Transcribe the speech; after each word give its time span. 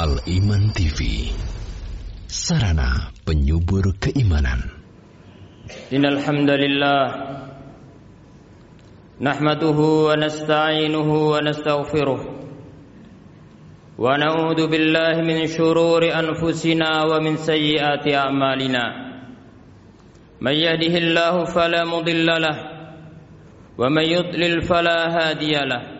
Al 0.00 0.16
Iman 0.24 0.72
TV 0.72 1.28
Sarana 2.24 3.12
penyubur 3.28 3.84
keimanan 4.00 4.64
Innal 5.92 6.16
hamdalillah 6.24 7.04
nahmaduhu 9.20 10.08
wa 10.08 10.16
nasta'inuhu 10.16 11.36
wa 11.36 11.44
nastaghfiruh 11.44 12.20
wa 14.00 14.16
na'udzu 14.16 14.72
billahi 14.72 15.20
min 15.20 15.44
shururi 15.44 16.08
anfusina 16.08 17.04
wa 17.04 17.20
min 17.20 17.36
sayyiati 17.36 18.16
a'malina 18.16 18.84
man 20.40 20.54
yahdihillahu 20.56 21.44
fala 21.52 21.84
mudilla 21.84 22.40
lahu 22.40 22.64
wa 23.76 23.92
man 23.92 24.08
yudlil 24.08 24.64
fala 24.64 25.12
hadiya 25.12 25.68
lahu 25.68 25.99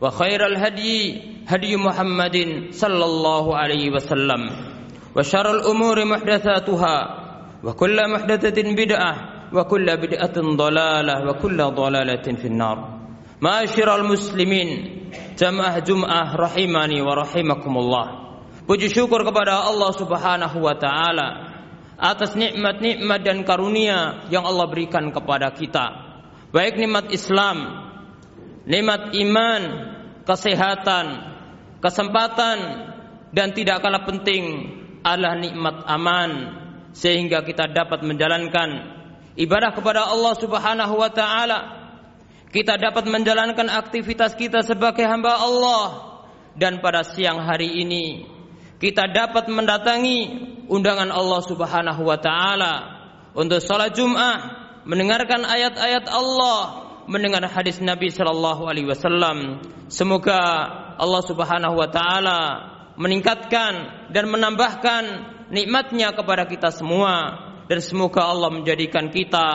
وخير 0.00 0.46
الهدي 0.46 1.22
هدي 1.48 1.76
محمد 1.76 2.36
صلى 2.70 3.04
الله 3.04 3.56
عليه 3.56 3.90
وسلم 3.90 4.40
وشر 5.16 5.46
الأمور 5.50 6.04
محدثاتها 6.04 6.96
وكل 7.64 7.98
محدثة 8.10 8.58
بدعة 8.74 9.12
وكل 9.52 9.86
بدعة 9.96 10.36
ضلالة 10.36 11.14
وكل 11.28 11.58
ضلالة 11.62 12.26
في 12.40 12.46
النار 12.46 12.76
معاشر 13.40 13.96
المسلمين 13.96 14.68
جمعة 15.38 15.78
جمعة 15.78 16.36
رحمني 16.36 16.98
ورحمكم 17.02 17.74
الله 17.78 18.06
Puji 18.64 18.88
syukur 18.88 19.28
kepada 19.28 19.60
Allah 19.60 19.92
Subhanahu 19.92 20.64
wa 20.64 20.72
taala 20.80 21.52
atas 22.00 22.32
nikmat-nikmat 22.32 23.20
dan 23.20 23.44
karunia 23.44 24.24
yang 24.32 24.48
Allah 24.48 24.64
berikan 24.72 25.12
kepada 25.12 25.52
kita. 25.52 25.84
Baik 26.48 26.80
nikmat 26.80 27.12
Islam, 27.12 27.60
nikmat 28.64 29.12
iman, 29.12 29.62
kesehatan, 30.29 31.05
kesempatan 31.81 32.57
dan 33.33 33.57
tidak 33.57 33.81
kalah 33.81 34.05
penting 34.05 34.77
adalah 35.01 35.33
nikmat 35.33 35.81
aman 35.89 36.31
sehingga 36.93 37.41
kita 37.41 37.73
dapat 37.73 38.05
menjalankan 38.05 38.69
ibadah 39.33 39.73
kepada 39.73 40.05
Allah 40.05 40.33
Subhanahu 40.37 40.93
wa 40.93 41.09
taala. 41.09 41.59
Kita 42.49 42.77
dapat 42.81 43.05
menjalankan 43.09 43.69
aktivitas 43.69 44.33
kita 44.33 44.65
sebagai 44.65 45.05
hamba 45.05 45.37
Allah. 45.37 45.85
Dan 46.57 46.81
pada 46.81 47.05
siang 47.05 47.45
hari 47.45 47.85
ini 47.85 48.25
kita 48.81 49.05
dapat 49.13 49.47
mendatangi 49.47 50.17
undangan 50.65 51.13
Allah 51.13 51.41
Subhanahu 51.45 52.01
wa 52.05 52.17
taala. 52.17 52.73
Untuk 53.37 53.61
salat 53.61 53.93
Jumat, 53.93 54.41
mendengarkan 54.89 55.45
ayat-ayat 55.45 56.09
Allah 56.09 56.88
mendengar 57.09 57.41
hadis 57.49 57.81
Nabi 57.81 58.13
Shallallahu 58.13 58.69
Alaihi 58.69 58.85
Wasallam. 58.85 59.65
Semoga 59.89 60.37
Allah 60.93 61.21
Subhanahu 61.25 61.75
Wa 61.81 61.89
Taala 61.89 62.39
meningkatkan 63.01 64.05
dan 64.13 64.29
menambahkan 64.29 65.03
nikmatnya 65.49 66.13
kepada 66.13 66.45
kita 66.45 66.69
semua 66.69 67.33
dan 67.65 67.81
semoga 67.81 68.29
Allah 68.29 68.53
menjadikan 68.53 69.09
kita 69.09 69.47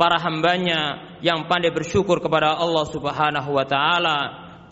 para 0.00 0.16
hambanya 0.16 1.12
yang 1.20 1.44
pandai 1.44 1.76
bersyukur 1.76 2.24
kepada 2.24 2.56
Allah 2.56 2.88
Subhanahu 2.88 3.52
Wa 3.52 3.66
Taala 3.68 4.18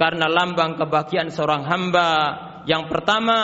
karena 0.00 0.24
lambang 0.24 0.80
kebahagiaan 0.80 1.28
seorang 1.28 1.68
hamba. 1.68 2.10
Yang 2.64 2.88
pertama 2.88 3.38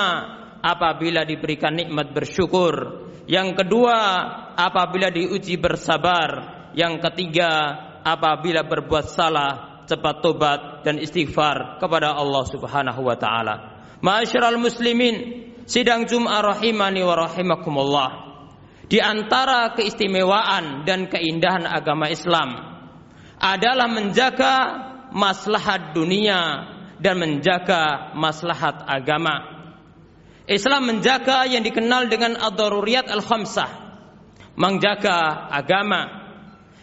apabila 0.64 1.28
diberikan 1.28 1.76
nikmat 1.76 2.16
bersyukur. 2.16 3.04
Yang 3.28 3.60
kedua 3.60 3.96
apabila 4.56 5.12
diuji 5.12 5.60
bersabar. 5.60 6.56
Yang 6.72 7.04
ketiga 7.10 7.50
apabila 8.16 8.64
berbuat 8.64 9.06
salah 9.08 9.84
cepat 9.88 10.16
tobat 10.20 10.60
dan 10.84 11.00
istighfar 11.00 11.80
kepada 11.80 12.12
Allah 12.12 12.44
Subhanahu 12.44 13.00
wa 13.00 13.16
taala. 13.16 13.80
Ma'asyiral 14.04 14.60
muslimin, 14.60 15.16
sidang 15.64 16.04
Jumat 16.04 16.44
rahimani 16.44 17.00
wa 17.02 17.16
rahimakumullah. 17.24 18.10
Di 18.88 19.00
antara 19.00 19.76
keistimewaan 19.76 20.88
dan 20.88 21.12
keindahan 21.12 21.68
agama 21.68 22.08
Islam 22.08 22.56
adalah 23.36 23.88
menjaga 23.88 24.54
maslahat 25.12 25.92
dunia 25.92 26.72
dan 27.00 27.20
menjaga 27.20 28.12
maslahat 28.16 28.84
agama. 28.84 29.56
Islam 30.48 30.88
menjaga 30.88 31.44
yang 31.44 31.60
dikenal 31.60 32.08
dengan 32.08 32.32
ad-daruriyat 32.40 33.12
al-khamsah, 33.12 33.68
menjaga 34.56 35.52
agama, 35.52 36.27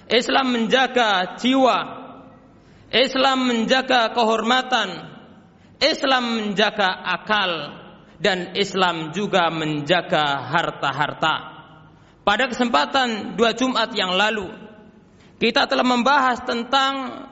Islam 0.09 0.53
menjaga 0.53 1.37
jiwa. 1.41 1.77
Islam 2.93 3.49
menjaga 3.49 4.13
kehormatan. 4.13 4.89
Islam 5.81 6.23
menjaga 6.39 6.87
akal 7.03 7.51
dan 8.21 8.55
Islam 8.55 9.11
juga 9.11 9.51
menjaga 9.51 10.45
harta-harta. 10.49 11.35
Pada 12.25 12.49
kesempatan 12.49 13.37
dua 13.37 13.53
Jumat 13.53 13.93
yang 13.93 14.15
lalu, 14.17 14.49
kita 15.37 15.67
telah 15.67 15.85
membahas 15.85 16.41
tentang 16.47 17.27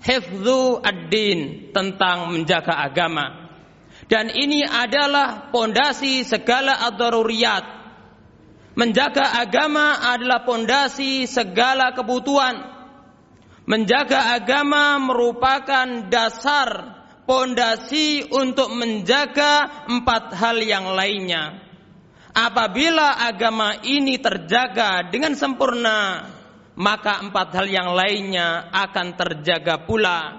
hifdzu 0.00 0.78
ad-din, 0.80 1.72
tentang 1.74 2.32
menjaga 2.32 2.80
agama. 2.80 3.50
Dan 4.08 4.30
ini 4.30 4.62
adalah 4.62 5.50
pondasi 5.52 6.22
segala 6.22 6.80
ad-daruriyat, 6.86 7.77
Menjaga 8.78 9.42
agama 9.42 9.98
adalah 9.98 10.46
pondasi 10.46 11.26
segala 11.26 11.98
kebutuhan. 11.98 12.62
Menjaga 13.66 14.38
agama 14.38 15.02
merupakan 15.02 16.06
dasar 16.06 16.94
pondasi 17.26 18.30
untuk 18.30 18.70
menjaga 18.78 19.84
empat 19.90 20.30
hal 20.30 20.62
yang 20.62 20.94
lainnya. 20.94 21.58
Apabila 22.30 23.18
agama 23.18 23.82
ini 23.82 24.22
terjaga 24.22 25.10
dengan 25.10 25.34
sempurna, 25.34 26.30
maka 26.78 27.18
empat 27.26 27.48
hal 27.58 27.66
yang 27.66 27.90
lainnya 27.98 28.70
akan 28.70 29.18
terjaga 29.18 29.90
pula. 29.90 30.38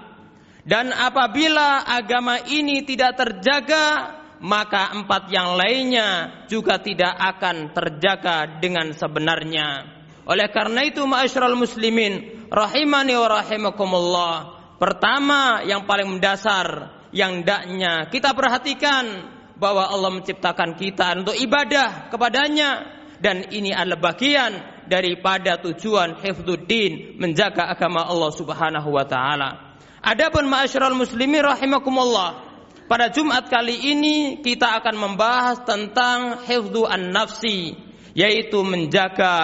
Dan 0.64 0.96
apabila 0.96 1.84
agama 1.84 2.40
ini 2.48 2.88
tidak 2.88 3.20
terjaga, 3.20 4.16
maka 4.40 4.96
empat 4.96 5.28
yang 5.28 5.54
lainnya 5.54 6.42
juga 6.48 6.80
tidak 6.80 7.12
akan 7.12 7.76
terjaga 7.76 8.58
dengan 8.58 8.96
sebenarnya. 8.96 10.00
Oleh 10.24 10.48
karena 10.48 10.80
itu 10.84 11.04
ma'asyiral 11.04 11.56
muslimin 11.56 12.46
rahimani 12.48 13.14
wa 13.20 13.28
rahimakumullah. 13.28 14.34
Pertama 14.80 15.60
yang 15.68 15.84
paling 15.84 16.08
mendasar 16.08 16.96
yang 17.12 17.44
daknya 17.44 18.08
kita 18.08 18.32
perhatikan 18.32 19.28
bahwa 19.60 19.92
Allah 19.92 20.08
menciptakan 20.08 20.72
kita 20.80 21.20
untuk 21.20 21.36
ibadah 21.36 22.08
kepadanya 22.08 22.96
dan 23.20 23.52
ini 23.52 23.76
adalah 23.76 24.00
bagian 24.00 24.56
daripada 24.88 25.60
tujuan 25.60 26.16
hifdzuddin 26.16 27.20
menjaga 27.20 27.68
agama 27.68 28.08
Allah 28.08 28.32
Subhanahu 28.32 28.88
wa 28.88 29.04
taala. 29.04 29.76
Adapun 30.00 30.48
ma'asyiral 30.48 30.96
muslimin 30.96 31.44
rahimakumullah 31.44 32.49
pada 32.90 33.06
Jumat 33.14 33.46
kali 33.46 33.94
ini 33.94 34.42
kita 34.42 34.82
akan 34.82 34.98
membahas 34.98 35.62
tentang 35.62 36.42
hifdzu 36.42 36.90
an-nafsi 36.90 37.78
yaitu 38.18 38.66
menjaga 38.66 39.38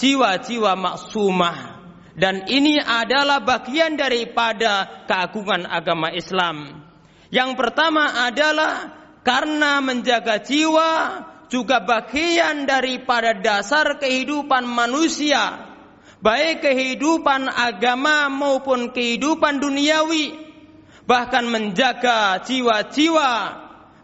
jiwa-jiwa 0.00 0.72
maksumah 0.72 1.76
dan 2.16 2.48
ini 2.48 2.80
adalah 2.80 3.44
bagian 3.44 4.00
daripada 4.00 5.04
keagungan 5.04 5.68
agama 5.68 6.08
Islam. 6.16 6.88
Yang 7.28 7.60
pertama 7.60 8.24
adalah 8.24 8.96
karena 9.20 9.84
menjaga 9.84 10.40
jiwa 10.40 10.90
juga 11.52 11.84
bagian 11.84 12.64
daripada 12.64 13.36
dasar 13.36 14.00
kehidupan 14.00 14.64
manusia, 14.64 15.76
baik 16.24 16.64
kehidupan 16.64 17.52
agama 17.52 18.32
maupun 18.32 18.96
kehidupan 18.96 19.60
duniawi. 19.60 20.45
Bahkan 21.06 21.44
menjaga 21.46 22.42
jiwa-jiwa 22.42 23.32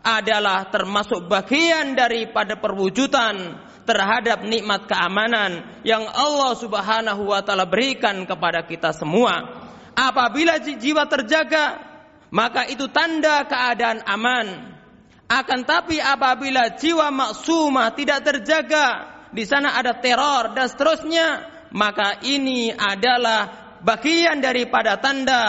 adalah 0.07 0.71
termasuk 0.71 1.27
bagian 1.27 1.99
daripada 1.99 2.59
perwujudan 2.59 3.59
terhadap 3.83 4.47
nikmat 4.47 4.87
keamanan 4.87 5.83
yang 5.83 6.07
Allah 6.07 6.55
Subhanahu 6.55 7.27
wa 7.27 7.43
taala 7.43 7.67
berikan 7.67 8.23
kepada 8.23 8.63
kita 8.67 8.95
semua. 8.95 9.63
Apabila 9.99 10.63
jiwa 10.63 11.07
terjaga, 11.11 11.83
maka 12.31 12.71
itu 12.71 12.87
tanda 12.91 13.51
keadaan 13.51 14.07
aman. 14.07 14.79
Akan 15.27 15.67
tapi 15.67 15.99
apabila 15.99 16.79
jiwa 16.79 17.11
maksumah 17.11 17.99
tidak 17.99 18.23
terjaga, 18.23 18.87
di 19.35 19.43
sana 19.43 19.75
ada 19.75 19.99
teror 19.99 20.55
dan 20.55 20.71
seterusnya, 20.71 21.27
maka 21.75 22.23
ini 22.23 22.71
adalah 22.71 23.75
bagian 23.83 24.39
daripada 24.39 25.01
tanda 25.03 25.43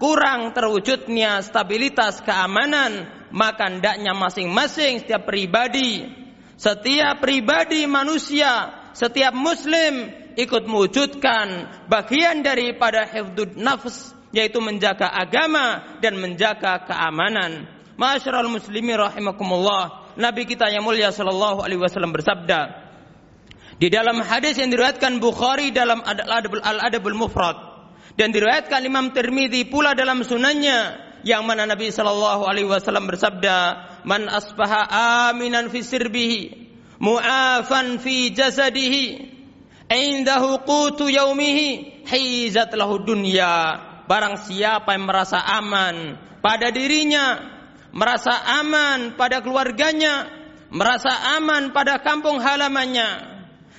kurang 0.00 0.56
terwujudnya 0.56 1.44
stabilitas 1.44 2.24
keamanan, 2.24 3.06
maka 3.30 3.68
hendaknya 3.68 4.16
masing-masing 4.16 5.04
setiap 5.04 5.28
pribadi, 5.28 6.08
setiap 6.56 7.20
pribadi 7.20 7.84
manusia, 7.84 8.72
setiap 8.96 9.36
muslim 9.36 10.08
ikut 10.40 10.64
mewujudkan 10.64 11.68
bagian 11.86 12.40
daripada 12.40 13.04
hifdud 13.04 13.60
nafs 13.60 14.16
yaitu 14.32 14.58
menjaga 14.64 15.12
agama 15.12 16.00
dan 16.00 16.16
menjaga 16.16 16.88
keamanan. 16.88 17.68
Masyarul 18.00 18.48
muslimin 18.48 18.96
rahimakumullah. 18.96 20.16
Nabi 20.16 20.48
kita 20.48 20.72
yang 20.72 20.82
mulia 20.82 21.12
sallallahu 21.12 21.60
alaihi 21.60 21.78
wasallam 21.78 22.10
bersabda 22.10 22.88
di 23.78 23.88
dalam 23.88 24.20
hadis 24.20 24.58
yang 24.58 24.72
diriwayatkan 24.72 25.22
Bukhari 25.22 25.70
dalam 25.70 26.02
Al-Adabul 26.02 27.16
Mufrad 27.16 27.69
dan 28.20 28.36
diriwayatkan 28.36 28.84
Imam 28.84 29.16
Tirmidzi 29.16 29.64
pula 29.64 29.96
dalam 29.96 30.20
sunannya 30.20 31.08
yang 31.24 31.40
mana 31.48 31.64
Nabi 31.64 31.88
sallallahu 31.88 32.44
alaihi 32.44 32.68
wasallam 32.68 33.08
bersabda, 33.08 33.56
"Man 34.04 34.28
asbaha 34.28 34.84
aminan 35.32 35.72
fi 35.72 35.80
sirbihi, 35.80 36.40
mu'afan 37.00 37.96
fi 37.96 38.28
jasadihi, 38.28 39.24
indahu 39.88 40.60
qutu 40.68 41.08
yaumihi, 41.08 42.04
hizat 42.04 42.76
lahu 42.76 43.00
dunya." 43.00 43.88
Barang 44.04 44.36
siapa 44.36 44.92
yang 44.92 45.08
merasa 45.08 45.40
aman 45.40 46.20
pada 46.44 46.68
dirinya, 46.68 47.40
merasa 47.88 48.36
aman 48.60 49.16
pada 49.16 49.40
keluarganya, 49.40 50.28
merasa 50.68 51.40
aman 51.40 51.72
pada 51.72 52.04
kampung 52.04 52.36
halamannya, 52.36 53.08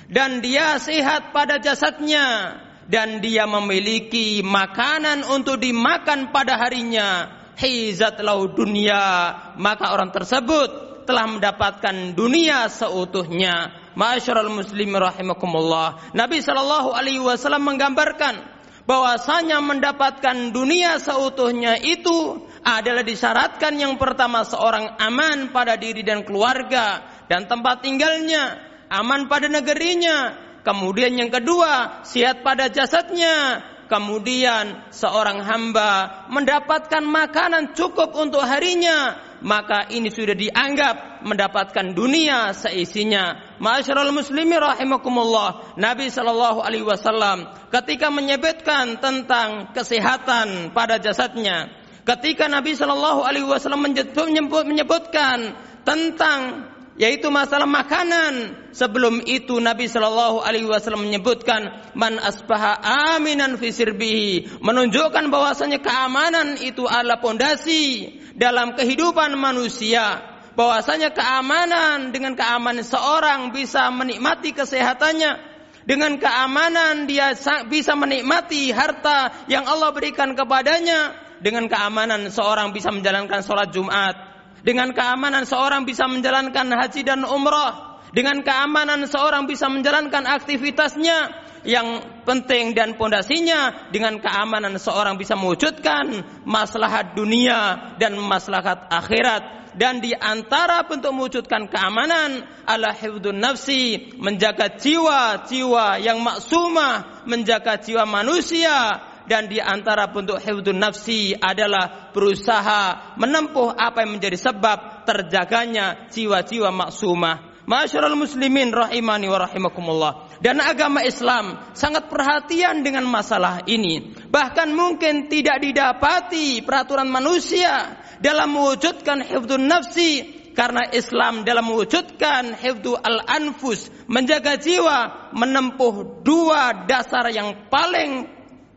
dan 0.10 0.42
dia 0.42 0.82
sehat 0.82 1.30
pada 1.30 1.62
jasadnya, 1.62 2.58
dan 2.90 3.22
dia 3.22 3.46
memiliki 3.46 4.42
makanan 4.42 5.28
untuk 5.28 5.62
dimakan 5.62 6.34
pada 6.34 6.58
harinya, 6.58 7.30
hizat 7.60 8.18
lau 8.26 8.50
dunia, 8.50 9.34
maka 9.60 9.94
orang 9.94 10.10
tersebut 10.10 11.04
telah 11.06 11.26
mendapatkan 11.28 12.14
dunia 12.16 12.70
seutuhnya. 12.72 13.78
Masyarul 13.92 14.54
muslim 14.54 14.96
rahimakumullah. 14.96 16.16
Nabi 16.16 16.40
sallallahu 16.40 16.96
alaihi 16.96 17.20
wasallam 17.20 17.68
menggambarkan 17.68 18.40
bahwasanya 18.88 19.60
mendapatkan 19.60 20.56
dunia 20.56 20.98
seutuhnya 20.98 21.76
itu 21.78 22.48
adalah 22.64 23.04
disyaratkan 23.04 23.78
yang 23.78 24.00
pertama 24.00 24.48
seorang 24.48 24.96
aman 24.98 25.52
pada 25.52 25.76
diri 25.76 26.02
dan 26.06 26.24
keluarga 26.24 27.04
dan 27.28 27.48
tempat 27.48 27.84
tinggalnya, 27.84 28.60
aman 28.92 29.28
pada 29.28 29.48
negerinya, 29.48 30.36
kemudian 30.62 31.18
yang 31.18 31.30
kedua 31.34 32.06
sehat 32.08 32.46
pada 32.46 32.70
jasadnya, 32.72 33.62
kemudian 33.92 34.88
seorang 34.96 35.44
hamba 35.44 36.24
mendapatkan 36.32 37.04
makanan 37.04 37.76
cukup 37.76 38.16
untuk 38.16 38.40
harinya, 38.40 39.20
maka 39.44 39.92
ini 39.92 40.08
sudah 40.08 40.32
dianggap 40.32 41.28
mendapatkan 41.28 41.92
dunia 41.92 42.56
seisinya. 42.56 43.58
Masyarul 43.60 44.16
muslimin 44.16 44.62
rahimakumullah. 44.62 45.76
Nabi 45.76 46.08
sallallahu 46.08 46.64
alaihi 46.64 46.88
wasallam 46.88 47.52
ketika 47.68 48.08
menyebutkan 48.08 49.04
tentang 49.04 49.76
kesehatan 49.76 50.72
pada 50.72 50.96
jasadnya, 51.02 51.82
ketika 52.06 52.50
Nabi 52.50 52.74
Shallallahu 52.74 53.22
Alaihi 53.22 53.46
Wasallam 53.46 53.86
menyebutkan 53.86 55.54
tentang 55.86 56.71
yaitu 57.02 57.34
masalah 57.34 57.66
makanan. 57.66 58.62
Sebelum 58.72 59.26
itu 59.26 59.58
Nabi 59.58 59.90
Shallallahu 59.90 60.46
Alaihi 60.46 60.70
Wasallam 60.70 61.10
menyebutkan 61.10 61.92
man 61.98 62.22
asbaha 62.22 62.78
aminan 63.18 63.58
fisirbihi 63.58 64.62
menunjukkan 64.62 65.28
bahwasanya 65.34 65.82
keamanan 65.82 66.62
itu 66.62 66.86
adalah 66.86 67.18
pondasi 67.20 68.16
dalam 68.38 68.78
kehidupan 68.78 69.34
manusia. 69.34 70.30
Bahwasanya 70.54 71.16
keamanan 71.16 72.12
dengan 72.14 72.36
keamanan 72.36 72.84
seorang 72.84 73.56
bisa 73.56 73.88
menikmati 73.88 74.52
kesehatannya, 74.52 75.40
dengan 75.88 76.20
keamanan 76.20 77.08
dia 77.08 77.34
bisa 77.72 77.96
menikmati 77.96 78.70
harta 78.76 79.48
yang 79.48 79.64
Allah 79.64 79.96
berikan 79.96 80.36
kepadanya, 80.36 81.16
dengan 81.42 81.66
keamanan 81.72 82.30
seorang 82.30 82.76
bisa 82.76 82.94
menjalankan 82.94 83.42
sholat 83.42 83.72
Jumat. 83.74 84.31
Dengan 84.62 84.94
keamanan 84.94 85.50
seorang 85.50 85.90
bisa 85.90 86.06
menjalankan 86.06 86.70
haji 86.70 87.02
dan 87.02 87.26
umrah. 87.26 88.02
Dengan 88.12 88.44
keamanan 88.44 89.08
seorang 89.08 89.48
bisa 89.48 89.72
menjalankan 89.72 90.28
aktivitasnya 90.28 91.32
yang 91.66 92.22
penting 92.28 92.78
dan 92.78 92.94
pondasinya. 92.94 93.90
Dengan 93.90 94.22
keamanan 94.22 94.78
seorang 94.78 95.18
bisa 95.18 95.34
mewujudkan 95.34 96.22
maslahat 96.46 97.18
dunia 97.18 97.94
dan 97.98 98.20
maslahat 98.22 98.86
akhirat. 98.92 99.62
Dan 99.72 100.04
di 100.04 100.12
antara 100.12 100.84
bentuk 100.84 101.16
mewujudkan 101.16 101.72
keamanan 101.72 102.44
adalah 102.68 102.92
hifdun 102.92 103.40
nafsi 103.40 104.12
menjaga 104.20 104.76
jiwa-jiwa 104.76 106.04
yang 106.04 106.20
maksumah 106.20 107.24
menjaga 107.24 107.80
jiwa 107.80 108.04
manusia. 108.04 109.08
Dan 109.32 109.48
di 109.48 109.64
antara 109.64 110.12
bentuk 110.12 110.44
hifdzun 110.44 110.76
nafsi 110.76 111.32
adalah 111.38 112.01
berusaha 112.12 113.16
menempuh 113.18 113.76
apa 113.76 114.06
yang 114.06 114.20
menjadi 114.20 114.38
sebab 114.38 115.08
terjaganya 115.08 116.08
jiwa-jiwa 116.12 116.70
maksumah. 116.70 117.52
Masyarul 117.62 118.18
muslimin 118.18 118.74
rahimani 118.74 119.30
wa 119.30 119.48
rahimakumullah. 119.48 120.14
Dan 120.42 120.58
agama 120.60 121.06
Islam 121.06 121.72
sangat 121.78 122.10
perhatian 122.10 122.82
dengan 122.82 123.06
masalah 123.06 123.62
ini. 123.70 124.18
Bahkan 124.28 124.74
mungkin 124.74 125.30
tidak 125.30 125.62
didapati 125.62 126.66
peraturan 126.66 127.08
manusia 127.08 128.02
dalam 128.18 128.58
mewujudkan 128.58 129.22
hifdzun 129.22 129.70
nafsi 129.70 130.42
karena 130.52 130.90
Islam 130.92 131.48
dalam 131.48 131.70
mewujudkan 131.70 132.58
hifdzu 132.60 132.98
al-anfus 133.00 133.88
menjaga 134.12 134.60
jiwa 134.60 135.32
menempuh 135.32 136.26
dua 136.26 136.86
dasar 136.90 137.32
yang 137.32 137.72
paling 137.72 138.28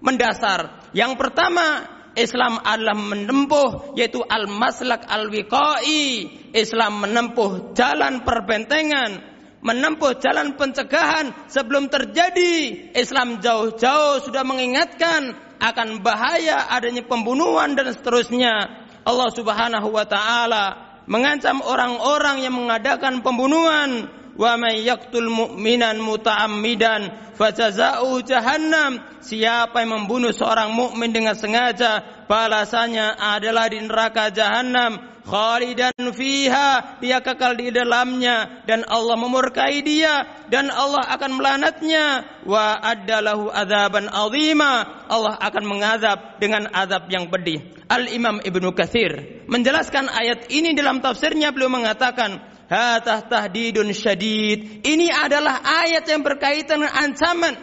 mendasar. 0.05 0.93
Yang 0.95 1.19
pertama, 1.19 1.88
Islam 2.14 2.62
adalah 2.62 2.94
menempuh 2.94 3.99
yaitu 3.99 4.23
al-maslak 4.23 5.06
al-wiqai. 5.06 6.30
Islam 6.54 7.02
menempuh 7.02 7.75
jalan 7.75 8.23
perbentengan, 8.23 9.18
menempuh 9.62 10.18
jalan 10.23 10.54
pencegahan 10.54 11.35
sebelum 11.50 11.90
terjadi. 11.90 12.90
Islam 12.94 13.42
jauh-jauh 13.42 14.23
sudah 14.23 14.47
mengingatkan 14.47 15.35
akan 15.59 16.02
bahaya 16.02 16.71
adanya 16.71 17.02
pembunuhan 17.02 17.75
dan 17.75 17.90
seterusnya. 17.90 18.85
Allah 19.04 19.28
Subhanahu 19.35 19.92
wa 19.92 20.06
taala 20.09 20.64
mengancam 21.04 21.61
orang-orang 21.61 22.47
yang 22.47 22.56
mengadakan 22.56 23.21
pembunuhan 23.21 24.09
wa 24.35 24.59
may 24.59 24.83
yaqtul 24.83 25.31
mu'minan 25.31 25.99
muta'ammidan 26.03 27.35
fajaza'u 27.38 28.23
jahannam. 28.23 29.03
Siapa 29.25 29.83
yang 29.83 30.05
membunuh 30.05 30.31
seorang 30.31 30.71
mukmin 30.75 31.11
dengan 31.11 31.35
sengaja 31.35 32.25
balasannya 32.29 33.17
adalah 33.17 33.73
di 33.73 33.81
neraka 33.81 34.29
jahanam 34.29 35.00
khalidan 35.25 35.97
fiha 36.12 37.00
dia 37.00 37.25
kekal 37.25 37.57
di 37.57 37.73
dalamnya. 37.73 38.64
Dan 38.69 38.85
Allah 38.85 39.17
memurkai 39.17 39.81
dia 39.81 40.45
dan 40.53 40.69
Allah 40.69 41.09
akan 41.17 41.31
melanatnya. 41.41 42.07
Wa 42.45 42.76
addalahu 42.79 43.49
adzaban 43.49 44.12
azima 44.12 45.05
Allah 45.09 45.41
akan 45.41 45.64
mengazab 45.64 46.37
dengan 46.38 46.69
azab 46.71 47.09
yang 47.09 47.33
pedih. 47.33 47.64
Al 47.88 48.09
Imam 48.12 48.41
Ibnu 48.41 48.73
Katsir 48.76 49.45
menjelaskan 49.49 50.09
ayat 50.09 50.49
ini 50.53 50.73
dalam 50.73 51.05
tafsirnya 51.05 51.53
beliau 51.53 51.73
mengatakan 51.73 52.54
Hatah 52.64 53.28
tahdidun 53.28 53.92
syadid. 53.92 54.85
Ini 54.85 55.12
adalah 55.12 55.61
ayat 55.61 56.09
yang 56.09 56.25
berkaitan 56.25 56.80
dengan 56.80 56.94
ancaman. 56.97 57.54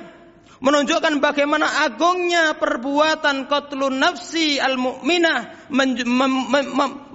Menunjukkan 0.61 1.17
bagaimana 1.17 1.89
agungnya 1.89 2.53
perbuatan 2.53 3.49
qatlun 3.49 3.97
nafsi 3.97 4.61
al-mu'minah 4.61 5.73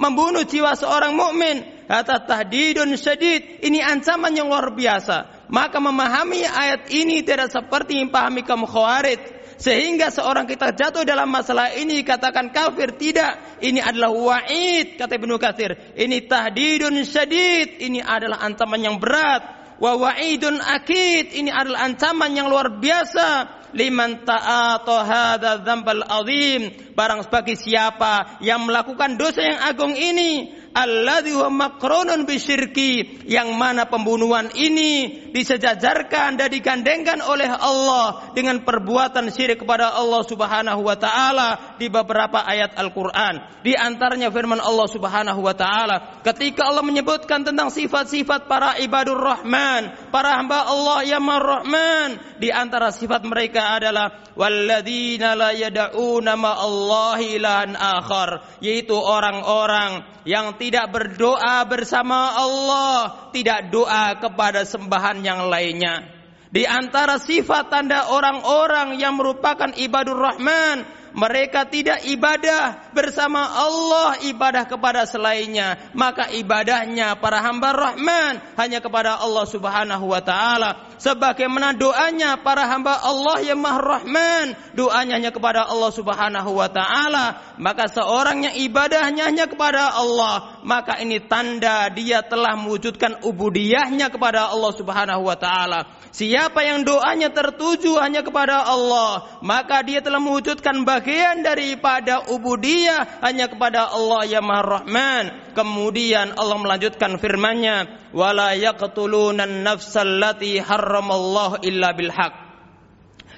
membunuh 0.03 0.43
jiwa 0.43 0.75
seorang 0.75 1.15
mukmin 1.15 1.63
kata 1.87 2.27
tahdidun 2.27 2.91
syadid, 2.99 3.63
ini 3.63 3.79
ancaman 3.79 4.35
yang 4.35 4.51
luar 4.51 4.75
biasa. 4.75 5.47
Maka 5.47 5.79
memahami 5.79 6.43
ayat 6.43 6.91
ini 6.91 7.23
tidak 7.23 7.55
seperti 7.55 8.03
memahami 8.03 8.43
kaum 8.43 8.67
khawarij 8.67 9.46
sehingga 9.57 10.13
seorang 10.13 10.45
kita 10.45 10.77
jatuh 10.77 11.09
dalam 11.09 11.33
masalah 11.33 11.73
ini 11.73 12.05
katakan 12.05 12.53
kafir 12.53 12.93
tidak. 13.01 13.41
Ini 13.65 13.81
adalah 13.81 14.13
wa'id 14.13 15.01
kata 15.01 15.17
Ibnu 15.17 15.41
Katsir. 15.41 15.97
Ini 15.97 16.29
tahdidun 16.29 17.01
syadid. 17.09 17.81
Ini 17.81 18.05
adalah 18.05 18.45
ancaman 18.45 18.85
yang 18.85 19.01
berat. 19.01 19.77
Wa 19.81 19.97
wa'idun 19.97 20.61
akid. 20.61 21.33
Ini 21.33 21.49
adalah 21.49 21.89
ancaman 21.89 22.37
yang 22.37 22.53
luar 22.53 22.77
biasa. 22.77 23.57
Liman 23.73 24.25
ta'ata 24.25 24.97
hadza 25.05 25.53
dzambal 25.65 26.05
azim. 26.05 26.93
Barang 26.93 27.25
bagi 27.29 27.57
siapa 27.57 28.41
yang 28.45 28.65
melakukan 28.69 29.17
dosa 29.17 29.41
yang 29.41 29.61
agung 29.65 29.97
ini 29.97 30.53
alladzi 30.77 31.33
huwa 31.33 31.49
maqrunun 31.49 32.29
bisyirki 32.29 33.25
yang 33.25 33.57
mana 33.57 33.89
pembunuhan 33.89 34.53
ini 34.53 35.33
disejajarkan 35.33 36.37
dan 36.37 36.49
digandengkan 36.53 37.25
oleh 37.25 37.49
Allah 37.49 38.33
dengan 38.37 38.61
perbuatan 38.61 39.33
syirik 39.33 39.65
kepada 39.65 39.97
Allah 39.97 40.21
Subhanahu 40.29 40.85
wa 40.85 40.97
taala 41.01 41.81
di 41.81 41.89
beberapa 41.89 42.45
ayat 42.45 42.77
Al-Qur'an. 42.77 43.65
Di 43.65 43.73
antaranya 43.73 44.29
firman 44.29 44.61
Allah 44.61 44.89
Subhanahu 44.93 45.41
wa 45.41 45.57
taala 45.57 46.21
ketika 46.21 46.69
Allah 46.69 46.85
menyebutkan 46.85 47.43
tentang 47.43 47.73
sifat-sifat 47.73 48.45
para 48.45 48.77
ibadur 48.77 49.17
rahman 49.17 49.97
para 50.13 50.37
hamba 50.37 50.69
Allah 50.69 51.01
yang 51.09 51.25
Rahman 51.27 52.39
di 52.39 52.51
antara 52.51 52.91
sifat 52.91 53.23
mereka 53.27 53.79
adalah 53.79 54.27
walladzina 54.39 55.35
la 55.35 55.51
yad'una 55.55 56.39
ma 56.39 56.59
Allah 56.59 57.19
ilahan 57.19 57.73
akhar 57.75 58.61
yaitu 58.63 58.95
orang-orang 58.95 60.16
yang 60.27 60.59
tidak 60.59 60.91
berdoa 60.91 61.63
bersama 61.71 62.35
Allah, 62.35 63.31
tidak 63.31 63.71
doa 63.71 64.19
kepada 64.19 64.67
sembahan 64.67 65.23
yang 65.23 65.47
lainnya. 65.47 66.03
Di 66.51 66.67
antara 66.67 67.23
sifat 67.23 67.71
tanda 67.71 68.11
orang-orang 68.11 68.99
yang 68.99 69.15
merupakan 69.15 69.71
ibadur 69.79 70.19
rahman, 70.19 70.83
mereka 71.17 71.65
tidak 71.65 72.05
ibadah 72.05 72.93
bersama 72.93 73.49
Allah 73.49 74.21
ibadah 74.29 74.69
kepada 74.69 75.09
selainnya. 75.09 75.81
Maka 75.97 76.29
ibadahnya 76.29 77.17
para 77.17 77.41
hamba 77.41 77.73
Rahman 77.73 78.45
hanya 78.61 78.85
kepada 78.85 79.17
Allah 79.17 79.49
Subhanahu 79.49 80.13
wa 80.13 80.21
taala. 80.21 80.93
Sebagaimana 81.01 81.73
doanya 81.73 82.37
para 82.45 82.69
hamba 82.69 83.01
Allah 83.01 83.41
yang 83.41 83.65
Maha 83.65 83.81
Rahman 83.81 84.47
doanya 84.77 85.17
hanya 85.17 85.33
kepada 85.33 85.65
Allah 85.65 85.89
Subhanahu 85.89 86.53
wa 86.53 86.69
taala. 86.69 87.57
Maka 87.57 87.89
seorang 87.89 88.53
yang 88.53 88.57
ibadahnya 88.69 89.33
hanya 89.33 89.49
kepada 89.49 89.97
Allah 89.97 90.61
maka 90.69 91.01
ini 91.01 91.25
tanda 91.25 91.89
dia 91.97 92.21
telah 92.29 92.61
mewujudkan 92.61 93.25
ubudiyahnya 93.25 94.13
kepada 94.13 94.53
Allah 94.53 94.73
Subhanahu 94.77 95.25
wa 95.25 95.37
taala. 95.41 95.97
Siapa 96.13 96.65
yang 96.65 96.85
doanya 96.85 97.33
tertuju 97.33 97.97
hanya 98.05 98.21
kepada 98.21 98.69
Allah 98.69 99.41
maka 99.41 99.81
dia 99.81 100.05
telah 100.05 100.21
mewujudkan 100.21 100.85
bagi 100.85 101.06
bagian 101.07 101.47
daripada 101.47 102.27
ubudiyah 102.35 103.23
hanya 103.23 103.47
kepada 103.47 103.95
Allah 103.95 104.27
yang 104.27 104.43
Maha 104.43 104.83
Rahman. 104.83 105.55
Kemudian 105.55 106.35
Allah 106.35 106.59
melanjutkan 106.59 107.15
firman-Nya, 107.23 108.11
"Wala 108.11 108.59
yaqtuluna 108.59 109.47
an-nafsal 109.47 110.19
lati 110.19 110.59
harramallahu 110.59 111.63
illa 111.63 111.95
bil 111.95 112.11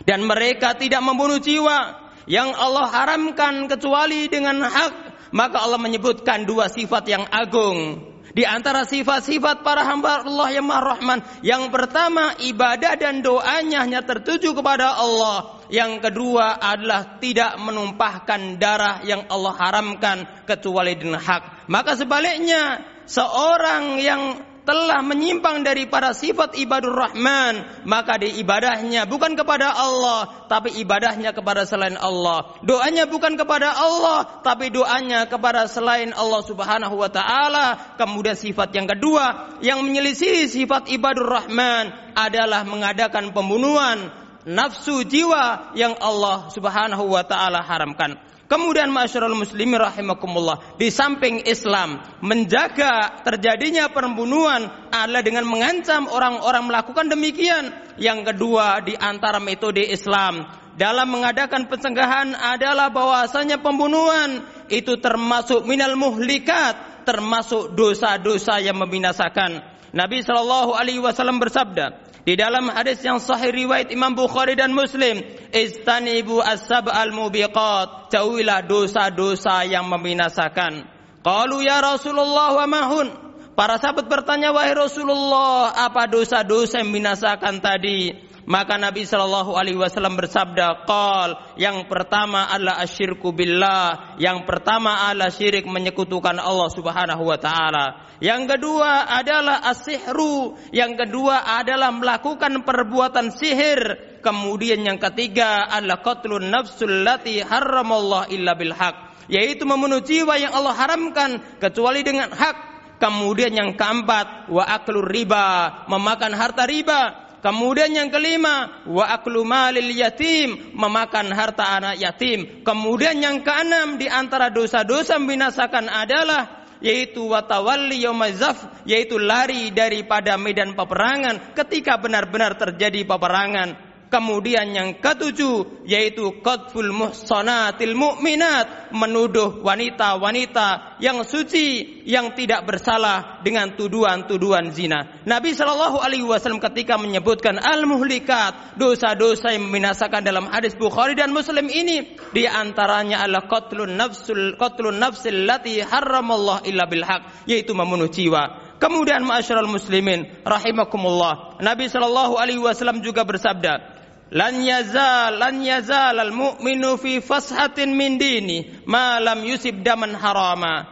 Dan 0.08 0.24
mereka 0.24 0.80
tidak 0.80 1.04
membunuh 1.04 1.36
jiwa 1.44 2.08
yang 2.24 2.56
Allah 2.56 2.88
haramkan 2.88 3.68
kecuali 3.68 4.32
dengan 4.32 4.64
hak. 4.64 5.28
Maka 5.36 5.60
Allah 5.60 5.76
menyebutkan 5.76 6.48
dua 6.48 6.72
sifat 6.72 7.04
yang 7.04 7.28
agung 7.28 8.00
di 8.32 8.48
antara 8.48 8.88
sifat-sifat 8.88 9.60
para 9.60 9.84
hamba 9.84 10.24
Allah 10.24 10.48
yang 10.56 10.64
Maha 10.64 10.96
Rahman, 10.96 11.20
yang 11.44 11.68
pertama 11.68 12.32
ibadah 12.40 12.96
dan 12.96 13.20
doanya 13.20 13.84
hanya 13.84 14.00
tertuju 14.00 14.56
kepada 14.56 14.96
Allah. 14.96 15.57
Yang 15.68 16.10
kedua 16.10 16.56
adalah 16.56 17.20
tidak 17.20 17.60
menumpahkan 17.60 18.56
darah 18.56 19.04
yang 19.04 19.28
Allah 19.28 19.54
haramkan 19.56 20.18
kecuali 20.48 20.96
dengan 20.96 21.20
hak. 21.20 21.68
Maka 21.68 21.96
sebaliknya, 21.96 22.84
seorang 23.04 24.00
yang 24.00 24.22
telah 24.68 25.00
menyimpang 25.00 25.64
dari 25.64 25.88
para 25.88 26.12
sifat 26.12 26.52
ibadur 26.60 26.92
rahman 26.92 27.64
maka 27.88 28.20
di 28.20 28.36
ibadahnya 28.36 29.08
bukan 29.08 29.32
kepada 29.32 29.72
Allah 29.72 30.44
tapi 30.44 30.76
ibadahnya 30.76 31.32
kepada 31.32 31.64
selain 31.64 31.96
Allah. 31.96 32.52
Doanya 32.60 33.08
bukan 33.08 33.40
kepada 33.40 33.72
Allah 33.72 34.44
tapi 34.44 34.68
doanya 34.68 35.24
kepada 35.24 35.64
selain 35.72 36.12
Allah 36.12 36.44
Subhanahu 36.44 37.00
wa 37.00 37.08
taala. 37.08 37.96
Kemudian 37.96 38.36
sifat 38.36 38.68
yang 38.76 38.84
kedua 38.84 39.56
yang 39.64 39.80
menyelisih 39.80 40.44
sifat 40.52 40.92
ibadur 40.92 41.32
rahman 41.32 41.88
adalah 42.12 42.68
mengadakan 42.68 43.32
pembunuhan 43.32 44.27
nafsu 44.46 45.02
jiwa 45.02 45.74
yang 45.74 45.96
Allah 45.98 46.50
Subhanahu 46.52 47.08
wa 47.10 47.22
taala 47.26 47.64
haramkan 47.64 48.18
Kemudian 48.48 48.88
masyarakat 48.88 49.36
muslimin 49.36 49.76
rahimakumullah, 49.76 50.80
di 50.80 50.88
samping 50.88 51.44
Islam 51.44 52.00
menjaga 52.24 53.20
terjadinya 53.20 53.92
pembunuhan 53.92 54.88
adalah 54.88 55.20
dengan 55.20 55.44
mengancam 55.44 56.08
orang-orang 56.08 56.64
melakukan 56.64 57.12
demikian. 57.12 57.76
Yang 58.00 58.32
kedua 58.32 58.80
di 58.80 58.96
antara 58.96 59.36
metode 59.36 59.84
Islam 59.84 60.48
dalam 60.80 61.12
mengadakan 61.12 61.68
pencegahan 61.68 62.32
adalah 62.32 62.88
bahwasanya 62.88 63.60
pembunuhan 63.60 64.40
itu 64.72 64.96
termasuk 64.96 65.68
minal 65.68 65.92
muhlikat, 66.00 67.04
termasuk 67.04 67.76
dosa-dosa 67.76 68.64
yang 68.64 68.80
membinasakan. 68.80 69.60
Nabi 69.92 70.24
Shallallahu 70.24 70.72
alaihi 70.72 71.04
wasallam 71.04 71.36
bersabda, 71.36 72.07
di 72.28 72.36
dalam 72.36 72.68
hadis 72.68 73.00
yang 73.00 73.24
sahih 73.24 73.48
riwayat 73.48 73.88
Imam 73.88 74.12
Bukhari 74.12 74.52
dan 74.52 74.76
Muslim, 74.76 75.24
istanibu 75.48 76.44
as-sab'al 76.44 77.08
mubiqat, 77.08 78.12
jauhilah 78.12 78.68
dosa-dosa 78.68 79.64
yang 79.64 79.88
membinasakan. 79.88 80.84
Qalu 81.24 81.64
ya 81.64 81.80
Rasulullah 81.80 82.52
wa 82.52 82.66
mahun? 82.68 83.08
Para 83.56 83.80
sahabat 83.80 84.12
bertanya, 84.12 84.52
wahai 84.52 84.76
Rasulullah, 84.76 85.72
apa 85.72 86.04
dosa-dosa 86.04 86.84
yang 86.84 86.92
membinasakan 86.92 87.64
tadi? 87.64 88.27
Maka 88.48 88.80
Nabi 88.80 89.04
Shallallahu 89.04 89.60
Alaihi 89.60 89.76
Wasallam 89.76 90.16
bersabda, 90.16 90.88
"Qal 90.88 91.36
yang 91.60 91.84
pertama 91.84 92.48
adalah 92.48 92.80
asyirku 92.80 93.36
billah, 93.36 94.16
yang 94.16 94.48
pertama 94.48 95.04
adalah 95.04 95.28
syirik 95.28 95.68
menyekutukan 95.68 96.40
Allah 96.40 96.68
Subhanahu 96.72 97.28
Wa 97.28 97.36
Taala. 97.36 97.86
Yang 98.24 98.56
kedua 98.56 99.04
adalah 99.04 99.68
asihru, 99.68 100.56
yang 100.72 100.96
kedua 100.96 101.60
adalah 101.60 101.92
melakukan 101.92 102.64
perbuatan 102.64 103.36
sihir. 103.36 103.80
Kemudian 104.24 104.80
yang 104.80 104.96
ketiga 104.96 105.68
adalah 105.68 106.00
qatlun 106.00 106.48
nafsul 106.48 107.04
lati 107.04 107.44
haramallah 107.44 108.32
illa 108.32 108.56
bil 108.56 108.72
haq, 108.72 109.28
yaitu 109.28 109.68
membunuh 109.68 110.00
jiwa 110.00 110.40
yang 110.40 110.56
Allah 110.56 110.72
haramkan 110.72 111.60
kecuali 111.60 112.00
dengan 112.00 112.32
hak. 112.32 112.80
Kemudian 112.96 113.52
yang 113.52 113.76
keempat 113.76 114.48
wa 114.48 114.64
riba, 115.04 115.46
memakan 115.86 116.32
harta 116.32 116.64
riba. 116.64 117.27
Kemudian 117.38 117.94
yang 117.94 118.10
kelima, 118.10 118.82
wa 118.82 119.06
aklu 119.14 119.46
yatim, 119.94 120.74
memakan 120.74 121.30
harta 121.30 121.78
anak 121.78 122.02
yatim. 122.02 122.66
Kemudian 122.66 123.22
yang 123.22 123.46
keenam 123.46 123.94
di 123.94 124.10
antara 124.10 124.50
dosa-dosa 124.50 125.22
membinasakan 125.22 125.86
adalah 125.86 126.58
yaitu 126.78 127.26
watawalli 127.26 128.06
yaumazaf 128.06 128.86
yaitu 128.86 129.18
lari 129.18 129.74
daripada 129.74 130.38
medan 130.38 130.78
peperangan 130.78 131.54
ketika 131.54 131.98
benar-benar 131.98 132.54
terjadi 132.54 133.02
peperangan 133.02 133.87
Kemudian 134.08 134.72
yang 134.72 134.96
ketujuh 135.04 135.84
yaitu 135.84 136.40
qadful 136.40 136.92
muhsanatil 136.96 137.92
mu'minat 137.92 138.88
menuduh 138.96 139.60
wanita-wanita 139.60 140.96
yang 141.04 141.20
suci 141.28 142.00
yang 142.08 142.32
tidak 142.32 142.64
bersalah 142.64 143.44
dengan 143.44 143.76
tuduhan-tuduhan 143.76 144.72
zina. 144.72 145.20
Nabi 145.28 145.52
Shallallahu 145.52 146.00
alaihi 146.00 146.24
wasallam 146.24 146.56
ketika 146.72 146.96
menyebutkan 146.96 147.60
al-muhlikat, 147.60 148.80
dosa-dosa 148.80 149.52
yang 149.52 149.68
membinasakan 149.68 150.24
dalam 150.24 150.48
hadis 150.48 150.72
Bukhari 150.72 151.12
dan 151.12 151.28
Muslim 151.36 151.68
ini 151.68 152.16
di 152.32 152.48
antaranya 152.48 153.28
adalah 153.28 153.44
qatlun 153.44 153.92
nafsul 153.92 154.56
qatlun 154.56 154.96
nafsil 154.96 155.44
lati 155.44 155.84
haramallah 155.84 156.64
illa 156.64 156.88
bil 156.88 157.04
yaitu 157.44 157.76
membunuh 157.76 158.08
jiwa. 158.08 158.68
Kemudian 158.78 159.26
ma'asyiral 159.26 159.66
muslimin 159.66 160.46
rahimakumullah. 160.46 161.58
Nabi 161.58 161.90
sallallahu 161.90 162.38
alaihi 162.38 162.62
wasallam 162.62 163.02
juga 163.02 163.26
bersabda, 163.26 163.97
lan 164.32 164.54
yazal 164.60 165.40
lan 165.40 165.60
yazal 165.64 166.16
al 166.16 166.32
mu'minu 166.32 167.00
fi 167.00 167.20
fashatin 167.24 167.96
min 167.96 168.20
dini 168.20 168.84
ma 168.84 169.20
lam 169.20 169.40
yusib 169.44 169.80
daman 169.80 170.12
harama 170.12 170.86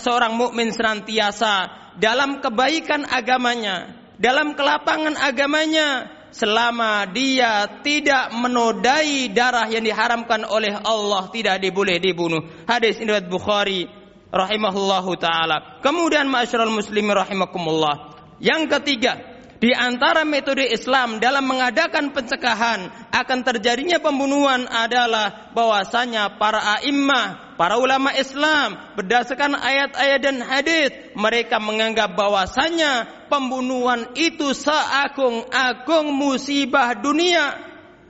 seorang 0.00 0.34
mukmin 0.34 0.74
senantiasa 0.74 1.68
dalam 2.00 2.40
kebaikan 2.40 3.06
agamanya 3.06 3.92
dalam 4.16 4.56
kelapangan 4.56 5.14
agamanya 5.20 6.08
selama 6.32 7.04
dia 7.12 7.68
tidak 7.84 8.32
menodai 8.32 9.28
darah 9.28 9.68
yang 9.68 9.84
diharamkan 9.84 10.48
oleh 10.48 10.72
Allah 10.72 11.28
tidak 11.28 11.60
diboleh 11.60 12.00
dibunuh 12.00 12.40
hadis 12.64 12.96
riwayat 12.96 13.28
Bukhari 13.28 14.02
rahimahullahu 14.32 15.12
taala. 15.20 15.78
Kemudian 15.84 16.26
masyarul 16.26 16.72
muslimin 16.72 17.12
rahimakumullah. 17.12 18.16
Yang 18.40 18.80
ketiga, 18.80 19.20
di 19.62 19.70
antara 19.70 20.26
metode 20.26 20.66
Islam 20.66 21.22
dalam 21.22 21.46
mengadakan 21.46 22.10
pencegahan 22.10 22.90
akan 23.14 23.38
terjadinya 23.46 24.02
pembunuhan 24.02 24.66
adalah 24.66 25.54
bahwasanya 25.54 26.34
para 26.34 26.58
a'immah, 26.82 27.54
para 27.54 27.78
ulama 27.78 28.10
Islam 28.10 28.74
berdasarkan 28.98 29.54
ayat-ayat 29.54 30.18
dan 30.18 30.42
hadis 30.42 30.90
mereka 31.14 31.62
menganggap 31.62 32.10
bahwasanya 32.18 33.06
pembunuhan 33.30 34.10
itu 34.18 34.50
seagung-agung 34.50 36.10
musibah 36.10 36.98
dunia. 36.98 37.54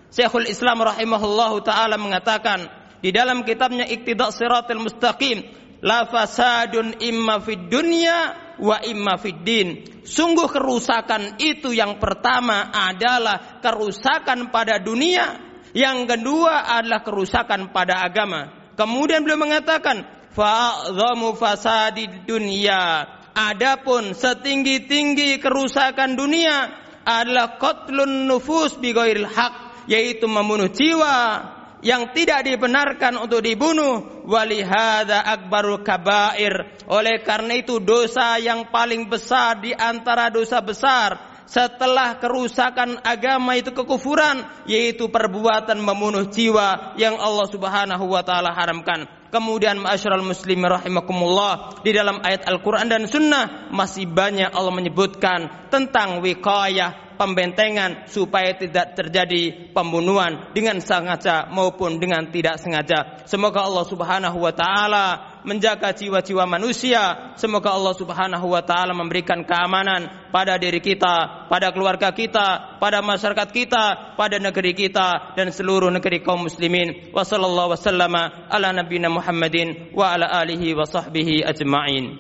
Syekhul 0.08 0.48
Islam 0.48 0.80
rahimahullahu 0.80 1.60
taala 1.68 2.00
mengatakan 2.00 2.64
di 3.04 3.12
dalam 3.12 3.44
kitabnya 3.44 3.84
Iqtida' 3.84 4.32
Siratal 4.32 4.80
Mustaqim, 4.80 5.44
la 5.84 6.08
fasadun 6.08 6.96
imma 6.96 7.44
fid 7.44 7.68
dunya 7.68 8.41
wa 8.58 8.82
imma 8.82 9.16
fiddin. 9.16 10.02
Sungguh 10.02 10.50
kerusakan 10.50 11.38
itu 11.38 11.70
yang 11.70 12.02
pertama 12.02 12.74
adalah 12.74 13.62
kerusakan 13.62 14.50
pada 14.50 14.82
dunia, 14.82 15.38
yang 15.72 16.04
kedua 16.04 16.66
adalah 16.80 17.00
kerusakan 17.06 17.70
pada 17.70 18.02
agama. 18.02 18.72
Kemudian 18.74 19.22
beliau 19.22 19.40
mengatakan, 19.40 20.04
fa'adhamu 20.34 21.36
fasadi 21.38 22.26
dunia. 22.26 23.06
Adapun 23.32 24.12
setinggi-tinggi 24.12 25.40
kerusakan 25.40 26.18
dunia 26.20 26.68
adalah 27.06 27.56
qatlun 27.56 28.28
nufus 28.28 28.76
bi 28.76 28.92
haq, 28.92 29.86
yaitu 29.88 30.28
membunuh 30.28 30.68
jiwa 30.68 31.40
yang 31.82 32.14
tidak 32.14 32.46
dibenarkan 32.46 33.18
untuk 33.18 33.42
dibunuh 33.42 34.24
walihada 34.24 35.26
akbarul 35.26 35.82
kabair. 35.82 36.78
Oleh 36.86 37.20
karena 37.26 37.58
itu 37.58 37.82
dosa 37.82 38.38
yang 38.38 38.70
paling 38.70 39.10
besar 39.10 39.58
di 39.58 39.74
antara 39.74 40.30
dosa 40.30 40.62
besar 40.62 41.42
setelah 41.44 42.16
kerusakan 42.16 43.02
agama 43.04 43.58
itu 43.58 43.74
kekufuran 43.76 44.40
yaitu 44.64 45.10
perbuatan 45.12 45.82
membunuh 45.82 46.24
jiwa 46.30 46.96
yang 46.96 47.18
Allah 47.20 47.46
Subhanahu 47.50 48.08
wa 48.08 48.22
taala 48.24 48.56
haramkan 48.56 49.21
Kemudian 49.32 49.80
ma'asyiral 49.80 50.20
muslimin 50.20 50.68
rahimakumullah 50.68 51.80
di 51.80 51.96
dalam 51.96 52.20
ayat 52.20 52.44
Al-Qur'an 52.44 52.84
dan 52.84 53.08
sunnah 53.08 53.72
masih 53.72 54.04
banyak 54.04 54.52
Allah 54.52 54.76
menyebutkan 54.76 55.72
tentang 55.72 56.20
wiqayah 56.20 57.16
pembentengan 57.16 58.12
supaya 58.12 58.52
tidak 58.60 58.92
terjadi 58.92 59.72
pembunuhan 59.72 60.52
dengan 60.52 60.84
sengaja 60.84 61.48
maupun 61.48 61.96
dengan 61.96 62.28
tidak 62.28 62.60
sengaja. 62.60 63.24
Semoga 63.24 63.64
Allah 63.64 63.88
Subhanahu 63.88 64.36
wa 64.36 64.52
taala 64.52 65.31
menjaga 65.44 65.94
jiwa-jiwa 65.94 66.46
manusia. 66.46 67.34
Semoga 67.38 67.74
Allah 67.74 67.94
Subhanahu 67.94 68.46
wa 68.50 68.62
taala 68.62 68.94
memberikan 68.94 69.42
keamanan 69.46 70.30
pada 70.30 70.58
diri 70.58 70.78
kita, 70.82 71.46
pada 71.50 71.70
keluarga 71.70 72.10
kita, 72.10 72.78
pada 72.78 72.98
masyarakat 73.02 73.48
kita, 73.50 74.16
pada 74.18 74.36
negeri 74.38 74.74
kita 74.74 75.34
dan 75.38 75.50
seluruh 75.50 75.90
negeri 75.90 76.22
kaum 76.22 76.46
muslimin. 76.46 77.14
Wa 77.14 77.22
sallallahu 77.26 77.74
wasallama 77.74 78.50
ala 78.50 78.72
nabiyina 78.72 79.10
Muhammadin 79.10 79.94
wa 79.94 80.14
ala 80.14 80.30
alihi 80.42 80.74
wa 80.74 80.86
sahbihi 80.86 81.46
ajma'in. 81.46 82.18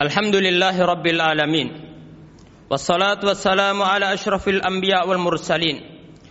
Alhamdulillahi 0.00 0.80
rabbil 0.80 1.20
alamin. 1.20 1.68
Wassalatu 2.70 3.28
wassalamu 3.28 3.84
ala 3.84 4.14
asyrafil 4.14 4.62
anbiya 4.62 5.04
wal 5.04 5.18
mursalin. 5.18 5.82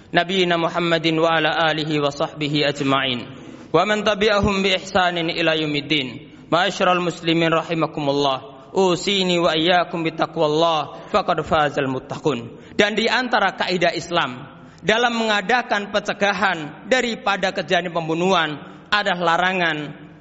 Nabiina 0.10 0.58
Muhammadin 0.58 1.22
wa 1.22 1.38
ala 1.38 1.54
alihi 1.70 2.02
wa 2.02 2.10
sahbihi 2.10 2.66
ajma'in 2.66 3.39
wa 3.70 3.84
man 3.86 4.02
tabi'ahum 4.06 4.62
bi 4.62 4.74
ihsanin 4.78 5.30
ila 5.34 5.54
yaumiddin. 5.58 6.30
Ma'asyiral 6.50 7.02
muslimin 7.02 7.54
rahimakumullah. 7.54 8.72
Usini 8.74 9.42
wa 9.42 9.54
iyyakum 9.58 10.06
bi 10.06 10.14
taqwallah 10.14 11.10
fazal 11.10 11.90
muttaqun. 11.90 12.74
Dan 12.78 12.94
di 12.94 13.10
antara 13.10 13.58
kaidah 13.58 13.94
Islam 13.94 14.46
dalam 14.80 15.14
mengadakan 15.18 15.92
pencegahan 15.92 16.88
daripada 16.88 17.52
kejadian 17.52 17.92
pembunuhan 17.92 18.56
ada 18.90 19.14
larangan 19.18 19.78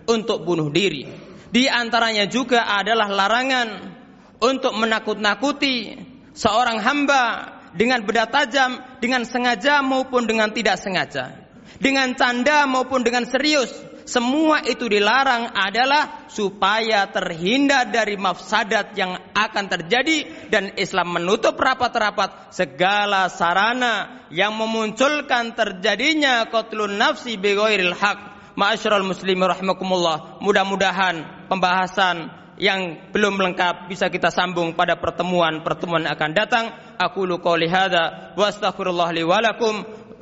untuk 0.08 0.42
bunuh 0.42 0.72
diri. 0.72 1.06
Di 1.48 1.68
antaranya 1.68 2.28
juga 2.28 2.68
adalah 2.76 3.08
larangan 3.08 3.68
untuk 4.42 4.76
menakut-nakuti 4.76 5.96
seorang 6.36 6.82
hamba 6.82 7.22
dengan 7.78 8.04
benda 8.04 8.28
tajam, 8.28 8.80
dengan 9.00 9.24
sengaja 9.24 9.80
maupun 9.80 10.26
dengan 10.26 10.50
tidak 10.52 10.76
sengaja 10.80 11.37
dengan 11.78 12.14
canda 12.14 12.66
maupun 12.66 13.06
dengan 13.06 13.26
serius. 13.26 13.70
Semua 14.08 14.64
itu 14.64 14.88
dilarang 14.88 15.52
adalah 15.52 16.24
supaya 16.32 17.04
terhindar 17.12 17.92
dari 17.92 18.16
mafsadat 18.16 18.96
yang 18.96 19.20
akan 19.36 19.64
terjadi 19.68 20.48
dan 20.48 20.72
Islam 20.80 21.12
menutup 21.20 21.60
rapat-rapat 21.60 22.56
segala 22.56 23.28
sarana 23.28 24.24
yang 24.32 24.56
memunculkan 24.56 25.52
terjadinya 25.52 26.48
qatlun 26.48 26.96
nafsi 26.96 27.36
bighairil 27.36 27.92
haq. 27.92 28.18
Ma'asyiral 28.56 29.04
muslimin 29.04 29.44
rahimakumullah. 29.44 30.40
Mudah-mudahan 30.40 31.46
pembahasan 31.52 32.32
yang 32.58 33.12
belum 33.14 33.38
lengkap 33.38 33.92
bisa 33.92 34.10
kita 34.10 34.32
sambung 34.32 34.72
pada 34.72 34.96
pertemuan-pertemuan 34.96 36.08
akan 36.08 36.30
datang. 36.32 36.64
Aku 36.96 37.28
lu 37.28 37.38
qouli 37.44 37.70
hadza 37.70 38.34
wa 38.34 38.44
astaghfirullah 38.48 39.12
li 39.14 39.22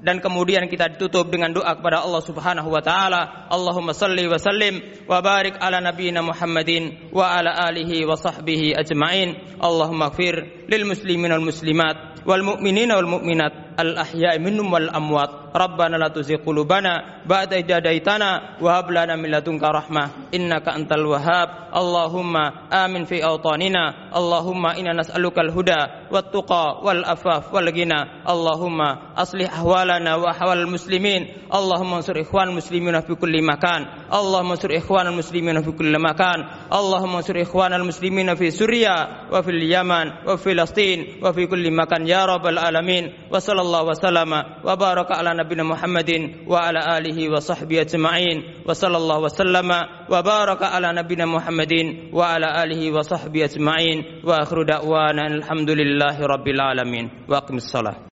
dan 0.06 0.22
kemudian 0.22 0.70
kita 0.70 0.94
ditutup 0.94 1.26
dengan 1.26 1.50
doa 1.50 1.74
kepada 1.74 2.06
Allah 2.06 2.22
Subhanahu 2.22 2.70
wa 2.70 2.78
taala. 2.78 3.50
Allahumma 3.50 3.90
salli 3.90 4.22
wa 4.30 4.38
sallim 4.38 4.78
wa 5.10 5.18
barik 5.18 5.58
ala 5.58 5.82
nabiyyina 5.82 6.22
Muhammadin 6.22 7.10
wa 7.10 7.26
ala 7.34 7.50
alihi 7.66 8.06
wa 8.06 8.14
sahbihi 8.14 8.78
ajmain. 8.78 9.58
Allahumma 9.58 10.14
ighfir 10.14 10.70
lil 10.70 10.86
muslimin 10.86 11.34
wal 11.34 11.42
muslimat 11.50 12.22
wal 12.22 12.46
mu'minina 12.46 12.94
wal 13.02 13.18
mu'minat 13.18 13.65
al-ahya'i 13.76 14.40
minhum 14.40 14.72
wal 14.72 14.88
amwat. 14.90 15.52
Rabbana 15.56 15.96
la 15.96 16.12
tuzigh 16.12 16.44
qulubana 16.44 17.24
ba'da 17.24 17.56
idh 17.56 17.80
hadaitana 17.80 18.60
wa 18.60 18.76
hab 18.76 18.92
lana 18.92 19.16
min 19.16 19.32
ladunka 19.32 19.72
rahmah 19.72 20.28
innaka 20.36 20.76
antal 20.76 21.08
wahab 21.08 21.66
Allahumma 21.76 22.68
amin 22.72 23.04
fi 23.04 23.20
awtanina. 23.20 24.12
Allahumma 24.12 24.76
inna 24.80 24.96
nas'aluka 24.96 25.44
al-huda 25.44 26.08
wat 26.08 26.32
tuqa 26.32 26.80
wal 26.80 27.04
afaf 27.04 27.52
wal 27.52 27.68
ghina. 27.68 28.24
Allahumma 28.24 29.12
aslih 29.12 29.48
ahwalana 29.48 30.16
wa 30.16 30.32
ahwal 30.32 30.64
muslimin. 30.64 31.48
Allahumma 31.52 32.00
ansur 32.00 32.16
ikhwan 32.16 32.56
muslimina 32.56 33.04
fi 33.04 33.12
kulli 33.12 33.44
makan. 33.44 34.08
Allahumma 34.08 34.56
ansur 34.56 34.72
ikhwan 34.72 35.12
muslimina 35.12 35.60
fi 35.60 35.72
kulli 35.76 36.00
makan. 36.00 36.68
Allahumma 36.72 37.20
ansur 37.20 37.36
ikhwan 37.36 37.76
muslimina 37.84 38.36
fi 38.40 38.48
suria 38.48 39.28
wa 39.28 39.44
fil 39.44 39.60
Yaman 39.60 40.24
wa 40.24 40.40
Filastin 40.40 41.20
wa 41.20 41.32
fi 41.36 41.44
kulli 41.44 41.68
makan 41.68 42.08
ya 42.08 42.24
rabbal 42.24 42.56
alamin. 42.56 43.28
Wa 43.28 43.36
sallallahu 43.36 43.65
sallallahu 43.66 43.90
wasallam 43.90 44.30
wa 44.62 44.76
baraka 44.78 45.18
ala 45.18 45.34
nabiyina 45.34 45.66
Muhammadin 45.66 46.46
wa 46.46 46.62
ala 46.70 46.80
alihi 46.96 47.26
wa 47.28 47.42
sahbihi 47.42 47.82
ajma'in 47.82 48.62
wa 48.62 48.70
sallallahu 48.74 49.26
wasallam 49.26 49.66
wa 49.66 50.22
baraka 50.22 50.70
ala 50.70 50.94
nabiyina 50.94 51.26
Muhammadin 51.26 52.14
wa 52.14 52.38
ala 52.38 52.54
alihi 52.62 52.94
wa 52.94 53.02
sahbihi 53.02 53.44
ajma'in 53.50 53.98
wa 54.22 54.38
akhiru 54.38 54.62
da'wana 54.62 55.26
alhamdulillahi 55.42 56.22
rabbil 56.22 56.60
alamin 56.62 57.10
wa 57.26 57.42
aqimis 57.42 57.66
salah. 57.66 58.06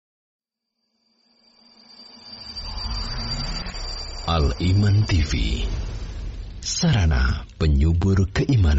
Al 4.26 4.56
Iman 4.58 5.04
TV 5.06 5.62
Sarana 6.64 7.44
penyubur 7.60 8.24
keimanan. 8.32 8.72